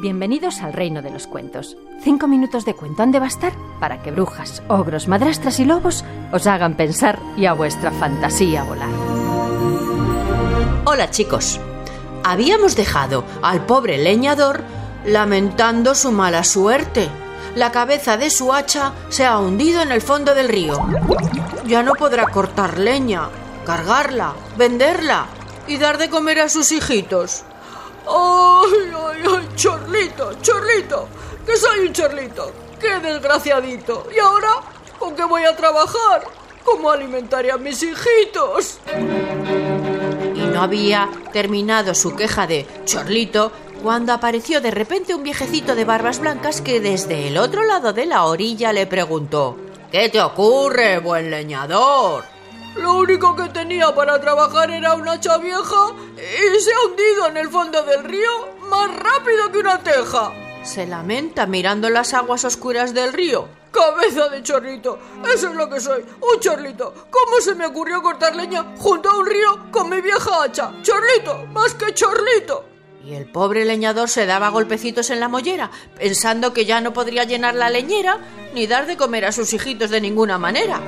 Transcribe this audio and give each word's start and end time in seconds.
Bienvenidos 0.00 0.60
al 0.60 0.74
reino 0.74 1.02
de 1.02 1.10
los 1.10 1.26
cuentos. 1.26 1.76
Cinco 2.04 2.28
minutos 2.28 2.64
de 2.64 2.74
cuento 2.74 3.02
han 3.02 3.10
de 3.10 3.18
bastar 3.18 3.52
para 3.80 4.00
que 4.00 4.12
brujas, 4.12 4.62
ogros, 4.68 5.08
madrastras 5.08 5.58
y 5.58 5.64
lobos 5.64 6.04
os 6.32 6.46
hagan 6.46 6.76
pensar 6.76 7.18
y 7.36 7.46
a 7.46 7.52
vuestra 7.52 7.90
fantasía 7.90 8.62
volar. 8.62 8.90
Hola 10.84 11.10
chicos. 11.10 11.58
Habíamos 12.22 12.76
dejado 12.76 13.24
al 13.42 13.66
pobre 13.66 13.98
leñador 13.98 14.62
lamentando 15.04 15.96
su 15.96 16.12
mala 16.12 16.44
suerte. 16.44 17.08
La 17.56 17.72
cabeza 17.72 18.16
de 18.16 18.30
su 18.30 18.52
hacha 18.52 18.92
se 19.08 19.26
ha 19.26 19.40
hundido 19.40 19.82
en 19.82 19.90
el 19.90 20.00
fondo 20.00 20.32
del 20.32 20.48
río. 20.48 20.78
Ya 21.66 21.82
no 21.82 21.94
podrá 21.94 22.28
cortar 22.28 22.78
leña, 22.78 23.30
cargarla, 23.66 24.34
venderla 24.56 25.26
y 25.66 25.76
dar 25.76 25.98
de 25.98 26.08
comer 26.08 26.38
a 26.38 26.48
sus 26.48 26.70
hijitos. 26.70 27.42
¡Ay, 28.06 28.92
ay, 28.94 29.22
ay! 29.26 29.48
¡Chorlito, 31.98 32.52
chorlito! 32.52 32.52
¡Que 32.78 32.86
soy 32.86 32.98
un 32.98 32.98
chorlito! 32.98 32.98
¡Qué 33.02 33.08
desgraciadito! 33.08 34.06
¿Y 34.14 34.18
ahora 34.20 34.48
con 35.00 35.16
qué 35.16 35.24
voy 35.24 35.42
a 35.42 35.56
trabajar? 35.56 36.22
¿Cómo 36.64 36.90
alimentaré 36.90 37.50
a 37.50 37.56
mis 37.56 37.82
hijitos? 37.82 38.78
Y 40.34 40.40
no 40.40 40.62
había 40.62 41.08
terminado 41.32 41.94
su 41.94 42.14
queja 42.14 42.46
de 42.46 42.66
chorlito 42.84 43.50
cuando 43.82 44.12
apareció 44.12 44.60
de 44.60 44.70
repente 44.70 45.14
un 45.14 45.24
viejecito 45.24 45.74
de 45.74 45.84
barbas 45.84 46.20
blancas 46.20 46.60
que 46.60 46.78
desde 46.78 47.26
el 47.26 47.36
otro 47.36 47.64
lado 47.64 47.92
de 47.92 48.06
la 48.06 48.24
orilla 48.26 48.72
le 48.72 48.86
preguntó 48.86 49.56
¿Qué 49.90 50.08
te 50.08 50.20
ocurre, 50.20 51.00
buen 51.00 51.30
leñador? 51.30 52.24
Lo 52.76 52.94
único 52.94 53.34
que 53.34 53.48
tenía 53.48 53.92
para 53.92 54.20
trabajar 54.20 54.70
era 54.70 54.94
una 54.94 55.12
hacha 55.12 55.38
vieja 55.38 55.94
y 56.16 56.60
se 56.60 56.72
ha 56.72 56.86
hundido 56.86 57.26
en 57.26 57.36
el 57.38 57.48
fondo 57.48 57.82
del 57.82 58.04
río 58.04 58.30
más 58.68 58.88
rápido 58.94 59.50
que 59.50 59.58
una 59.58 59.82
teja. 59.82 60.47
Se 60.68 60.86
lamenta 60.86 61.46
mirando 61.46 61.88
las 61.88 62.12
aguas 62.12 62.44
oscuras 62.44 62.92
del 62.92 63.14
río. 63.14 63.48
Cabeza 63.72 64.28
de 64.28 64.42
chorlito, 64.42 64.98
eso 65.34 65.48
es 65.48 65.54
lo 65.54 65.66
que 65.70 65.80
soy, 65.80 66.02
un 66.02 66.40
chorlito. 66.40 66.92
¿Cómo 67.10 67.40
se 67.40 67.54
me 67.54 67.64
ocurrió 67.64 68.02
cortar 68.02 68.36
leña 68.36 68.74
junto 68.76 69.08
a 69.08 69.18
un 69.18 69.24
río 69.24 69.70
con 69.70 69.88
mi 69.88 70.02
vieja 70.02 70.42
hacha? 70.44 70.74
Chorlito, 70.82 71.46
más 71.54 71.72
que 71.72 71.94
chorlito. 71.94 72.66
Y 73.02 73.14
el 73.14 73.30
pobre 73.32 73.64
leñador 73.64 74.10
se 74.10 74.26
daba 74.26 74.50
golpecitos 74.50 75.08
en 75.08 75.20
la 75.20 75.28
mollera, 75.28 75.70
pensando 75.96 76.52
que 76.52 76.66
ya 76.66 76.82
no 76.82 76.92
podría 76.92 77.24
llenar 77.24 77.54
la 77.54 77.70
leñera 77.70 78.18
ni 78.52 78.66
dar 78.66 78.86
de 78.86 78.98
comer 78.98 79.24
a 79.24 79.32
sus 79.32 79.50
hijitos 79.54 79.88
de 79.88 80.02
ninguna 80.02 80.36
manera. 80.36 80.82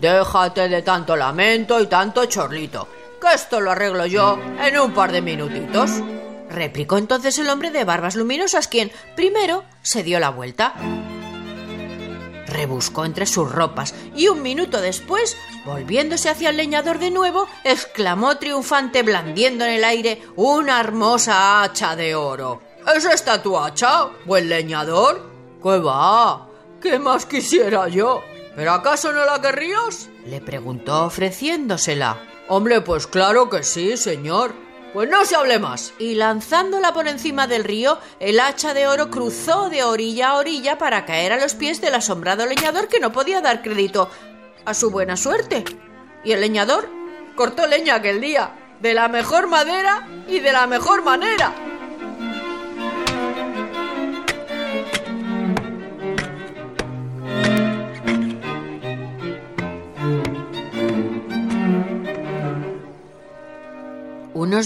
Déjate 0.00 0.70
de 0.70 0.80
tanto 0.80 1.14
lamento 1.16 1.78
y 1.78 1.86
tanto 1.86 2.24
chorlito, 2.24 2.88
que 3.20 3.34
esto 3.34 3.60
lo 3.60 3.72
arreglo 3.72 4.06
yo 4.06 4.38
en 4.58 4.78
un 4.78 4.94
par 4.94 5.12
de 5.12 5.20
minutitos. 5.20 5.90
Replicó 6.48 6.98
entonces 6.98 7.38
el 7.38 7.48
hombre 7.50 7.70
de 7.70 7.84
barbas 7.84 8.16
luminosas, 8.16 8.68
quien 8.68 8.90
primero 9.14 9.64
se 9.82 10.02
dio 10.02 10.18
la 10.18 10.30
vuelta. 10.30 10.74
Rebuscó 12.46 13.04
entre 13.04 13.26
sus 13.26 13.50
ropas 13.50 13.94
y 14.16 14.28
un 14.28 14.42
minuto 14.42 14.80
después, 14.80 15.36
volviéndose 15.66 16.30
hacia 16.30 16.50
el 16.50 16.56
leñador 16.56 16.98
de 16.98 17.10
nuevo, 17.10 17.46
exclamó 17.64 18.38
triunfante 18.38 19.02
blandiendo 19.02 19.66
en 19.66 19.72
el 19.72 19.84
aire 19.84 20.22
una 20.36 20.80
hermosa 20.80 21.62
hacha 21.62 21.94
de 21.94 22.14
oro. 22.14 22.62
¿Es 22.94 23.04
esta 23.04 23.42
tu 23.42 23.58
hacha, 23.58 24.08
buen 24.24 24.48
leñador? 24.48 25.30
¿Qué 25.62 25.78
va? 25.78 26.48
¿Qué 26.80 26.98
más 26.98 27.26
quisiera 27.26 27.88
yo? 27.88 28.22
¿Pero 28.56 28.72
acaso 28.72 29.12
no 29.12 29.24
la 29.26 29.40
querrías? 29.42 30.08
Le 30.24 30.40
preguntó 30.40 31.04
ofreciéndosela. 31.04 32.18
Hombre, 32.48 32.80
pues 32.80 33.06
claro 33.06 33.50
que 33.50 33.62
sí, 33.62 33.96
señor. 33.98 34.54
Pues 34.92 35.08
no 35.08 35.24
se 35.24 35.36
hable 35.36 35.58
más. 35.58 35.92
Y 35.98 36.14
lanzándola 36.14 36.92
por 36.92 37.08
encima 37.08 37.46
del 37.46 37.64
río, 37.64 37.98
el 38.20 38.40
hacha 38.40 38.72
de 38.72 38.86
oro 38.88 39.10
cruzó 39.10 39.68
de 39.68 39.84
orilla 39.84 40.30
a 40.30 40.36
orilla 40.36 40.78
para 40.78 41.04
caer 41.04 41.32
a 41.32 41.38
los 41.38 41.54
pies 41.54 41.80
del 41.80 41.94
asombrado 41.94 42.46
leñador 42.46 42.88
que 42.88 43.00
no 43.00 43.12
podía 43.12 43.40
dar 43.40 43.62
crédito 43.62 44.10
a 44.64 44.74
su 44.74 44.90
buena 44.90 45.16
suerte. 45.16 45.64
Y 46.24 46.32
el 46.32 46.40
leñador 46.40 46.88
cortó 47.36 47.66
leña 47.66 47.96
aquel 47.96 48.20
día, 48.20 48.50
de 48.80 48.94
la 48.94 49.08
mejor 49.08 49.46
madera 49.46 50.08
y 50.26 50.40
de 50.40 50.52
la 50.52 50.66
mejor 50.66 51.02
manera. 51.02 51.52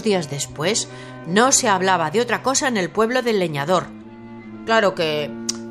Días 0.00 0.30
después, 0.30 0.88
no 1.26 1.52
se 1.52 1.68
hablaba 1.68 2.10
de 2.10 2.22
otra 2.22 2.42
cosa 2.42 2.68
en 2.68 2.78
el 2.78 2.88
pueblo 2.88 3.20
del 3.20 3.38
leñador. 3.38 3.88
Claro 4.64 4.94
que 4.94 5.30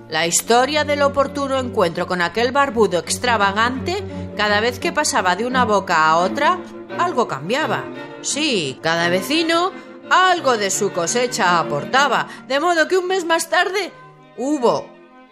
la 0.09 0.27
historia 0.27 0.83
del 0.83 1.01
oportuno 1.01 1.57
encuentro 1.57 2.05
con 2.05 2.21
aquel 2.21 2.51
barbudo 2.51 2.99
extravagante, 2.99 4.03
cada 4.37 4.59
vez 4.59 4.77
que 4.77 4.91
pasaba 4.91 5.35
de 5.35 5.45
una 5.45 5.65
boca 5.65 6.07
a 6.07 6.17
otra, 6.17 6.59
algo 6.99 7.27
cambiaba. 7.27 7.83
Sí, 8.21 8.77
cada 8.83 9.09
vecino 9.09 9.71
algo 10.11 10.57
de 10.57 10.69
su 10.69 10.91
cosecha 10.91 11.57
aportaba, 11.57 12.27
de 12.47 12.59
modo 12.59 12.88
que 12.88 12.97
un 12.97 13.07
mes 13.07 13.25
más 13.25 13.49
tarde 13.49 13.91
hubo 14.38 14.85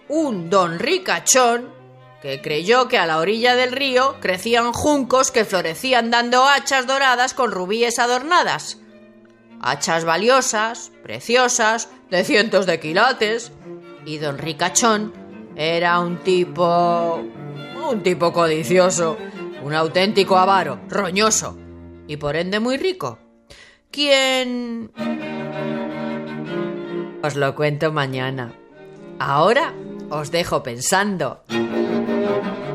un 0.07 0.49
don 0.49 0.79
ricachón 0.79 1.78
que 2.21 2.41
creyó 2.41 2.87
que 2.87 2.97
a 2.97 3.05
la 3.05 3.19
orilla 3.19 3.55
del 3.55 3.71
río 3.71 4.15
crecían 4.19 4.73
juncos 4.73 5.31
que 5.31 5.45
florecían 5.45 6.11
dando 6.11 6.47
hachas 6.47 6.85
doradas 6.85 7.33
con 7.33 7.51
rubíes 7.51 7.99
adornadas. 7.99 8.79
Hachas 9.61 10.05
valiosas, 10.05 10.91
preciosas, 11.03 11.89
de 12.09 12.23
cientos 12.23 12.65
de 12.65 12.79
quilates. 12.79 13.51
Y 14.05 14.17
don 14.17 14.37
Ricachón 14.37 15.13
era 15.55 15.99
un 15.99 16.17
tipo... 16.17 17.21
un 17.89 18.03
tipo 18.03 18.33
codicioso, 18.33 19.17
un 19.63 19.73
auténtico 19.73 20.37
avaro, 20.37 20.79
roñoso, 20.87 21.57
y 22.07 22.17
por 22.17 22.35
ende 22.35 22.59
muy 22.59 22.77
rico. 22.77 23.19
¿Quién...? 23.91 24.91
Os 27.21 27.35
lo 27.35 27.53
cuento 27.55 27.91
mañana. 27.91 28.53
Ahora 29.19 29.73
os 30.09 30.31
dejo 30.31 30.63
pensando 30.63 31.43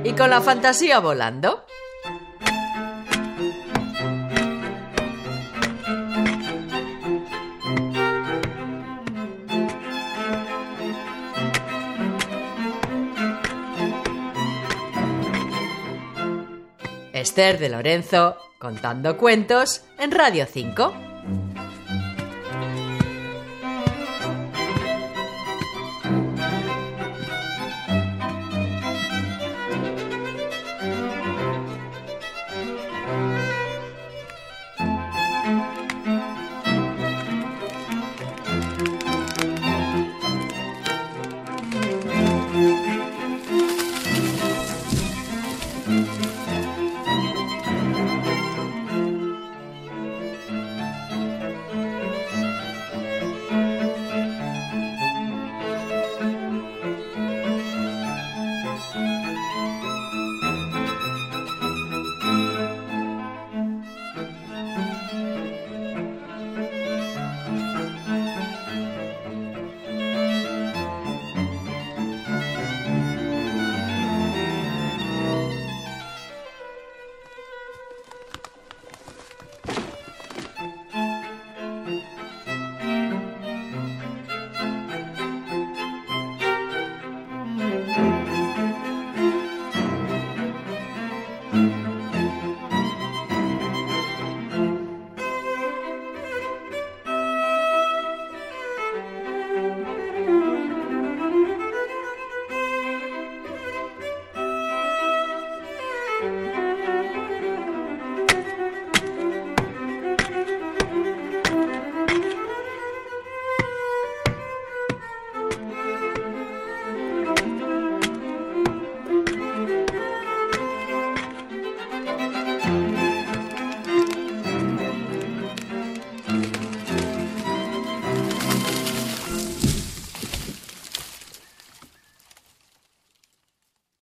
y 0.05 0.13
con 0.13 0.31
la 0.31 0.43
fantasía 0.43 1.01
volando. 1.01 1.65
Esther 17.13 17.59
de 17.59 17.71
Lorenzo 17.71 18.37
contando 18.59 19.17
cuentos 19.17 19.85
en 19.99 20.11
Radio 20.11 20.47
5. 20.47 21.14